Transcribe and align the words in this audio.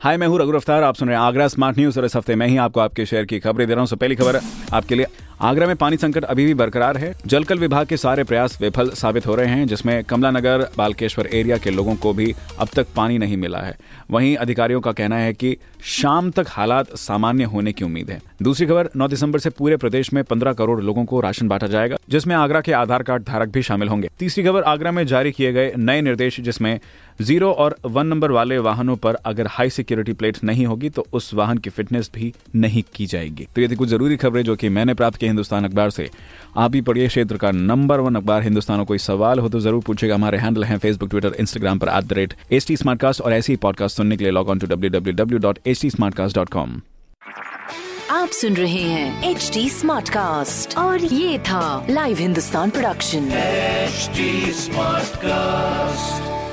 हाय, 0.00 0.16
मैं 0.16 0.26
हूँ 0.26 0.38
रघु 0.38 0.52
अफ्तार 0.52 0.82
आप 0.82 0.94
सुन 0.94 1.08
रहे 1.08 1.16
हैं 1.16 1.24
आगरा 1.24 1.46
स्मार्ट 1.48 1.78
न्यूज़ 1.78 1.98
और 1.98 2.04
इस 2.04 2.16
हफ़्ते 2.16 2.34
मैं 2.34 2.46
ही 2.46 2.56
आपको 2.56 2.80
आपके 2.80 3.04
शहर 3.06 3.24
की 3.24 3.38
खबरें 3.40 3.66
दे 3.68 3.74
रहा 3.74 3.80
हूँ। 3.80 3.86
सो 3.86 3.96
पहली 3.96 4.14
खबर 4.14 4.40
आपके 4.72 4.94
लिए। 4.94 5.06
आगरा 5.40 5.66
में 5.66 5.74
पानी 5.76 5.96
संकट 5.96 6.24
अभी 6.24 6.44
भी 6.46 6.54
बरकरार 6.54 6.96
है। 6.96 7.12
जलकल 7.26 7.58
विभाग 7.58 7.86
के 7.86 7.96
सारे 7.96 8.24
प्रयास 8.24 8.60
विफल 8.60 8.90
साबित 8.90 9.26
हो 9.26 9.34
रहे 9.34 9.46
हैं, 9.46 9.66
जिसमें 9.66 10.04
कमला 10.04 10.30
नगर 10.30 10.66
बालकेश्वर 10.78 11.26
एरिया 11.26 11.56
के 11.56 11.70
लोगों 11.70 11.94
को 11.94 12.12
भी 12.12 12.34
अब 12.58 12.68
तक 12.74 12.86
पानी 12.96 13.18
नहीं 13.18 13.36
मिला 13.36 13.58
है। 13.58 13.76
वहीं 14.10 14.36
अधिकारियों 14.36 14.80
का 14.80 14.92
कहना 14.92 15.16
है 15.16 15.32
कि 15.32 15.56
शाम 15.84 16.30
तक 16.30 16.46
हालात 16.48 16.94
सामान्य 16.96 17.44
होने 17.44 17.72
की 17.72 17.84
उम्मीद 17.84 18.10
है। 18.10 18.20
दूसरी 18.42 18.66
खबर 18.66 18.88
9 18.96 19.08
दिसंबर 19.08 19.38
से 19.38 19.50
पूरे 19.50 19.76
प्रदेश 19.76 20.12
में 20.12 20.22
15 20.24 20.52
करोड़ 20.52 20.80
लोगों 20.80 21.04
को 21.04 21.20
राशन 21.20 21.48
बांटा 21.48 21.66
जाएगा, 21.66 21.96
जिसमें 22.08 22.34
आगरा 22.36 22.60
के 22.60 22.72
आधार 22.72 23.02
कार्ड 23.02 23.24
धारक 23.24 23.48
भी 23.48 23.62
शामिल 23.62 23.88
होंगे। 23.88 24.10
तीसरी 24.18 24.44
खबर, 24.44 24.62
आगरा 24.62 24.90
में 24.90 25.06
जारी 25.06 25.32
किए 25.32 25.52
गए 25.52 25.72
नए 25.76 26.00
निर्देश, 26.00 26.40
जिसमें 26.40 26.78
ज़ीरो 27.20 27.50
और 27.52 27.76
वन 27.84 28.06
नंबर 28.06 28.30
वाले 28.30 28.58
वाहनों 28.58 28.96
पर 28.96 29.14
अगर 29.26 29.46
हाई 29.50 29.70
सिक्योरिटी 29.70 30.12
प्लेट 30.12 30.38
नहीं 30.44 30.66
होगी 30.66 30.88
तो 30.90 31.06
उस 31.12 31.32
वाहन 31.34 31.58
की 31.58 31.70
फिटनेस 31.70 32.10
भी 32.14 32.32
नहीं 32.56 32.82
की 32.94 33.06
जाएगी। 33.06 33.46
तो 33.54 33.60
ये 33.60 33.68
थी 33.68 33.76
कुछ 33.76 33.88
ज़रूरी 33.88 34.16
खबरें 34.16 34.42
जो 34.44 34.56
कि 34.56 34.68
मैंने 34.68 34.94
प्राप्त 34.94 35.16
की 35.20 35.26
हिंदुस्तान 35.26 35.64
अखबार 35.64 35.90
से। 35.90 36.08
आप 36.56 36.70
भी 36.70 36.80
पढ़िए 36.80 37.06
क्षेत्र 37.08 37.36
का 37.36 37.50
नंबर 37.50 38.00
वन 38.00 38.14
अखबार 38.14 38.42
हिंदुस्तान 38.42 38.84
कोई 38.84 38.98
सवाल 38.98 39.38
हो 39.38 39.48
तो 39.48 39.60
ज़रूर 39.60 39.82
पूछेगा 39.86 40.14
हमारे 40.14 40.38
हैंडल 40.38 40.64
हैं 40.64 40.78
फेसबुक 40.78 41.10
ट्विटर 41.10 41.34
इंस्टाग्राम 41.40 41.78
पर 41.78 41.88
at 41.88 42.04
the 42.04 42.12
rate 42.12 42.34
H 42.52 42.66
T 42.66 42.76
और 43.22 43.32
ऐसे 43.32 43.52
ही 43.52 43.56
पॉडकास्ट 43.56 43.96
सुनने 43.96 44.16
के 44.16 44.24
लिए 44.24 44.32
log 44.32 44.48
on 44.48 44.58
to 44.58 44.66
W 44.66 44.90
W 44.90 45.14
W 45.14 45.38
dot 45.38 45.58
H 45.66 45.80
T 45.82 45.90
आप 48.10 48.28
सुन 48.32 48.54
रहे 48.56 48.82
हैं 48.82 49.30
एच 49.30 49.50
डी 49.54 49.68
स्मार्ट 49.70 50.08
कास्ट 50.08 50.76
और 50.78 51.04
ये 51.04 51.38
था 51.48 51.86
live 51.90 52.18
Hindustan 52.18 52.70
production 52.70 53.28
HD 53.88 54.26
Smartcast. 54.60 56.45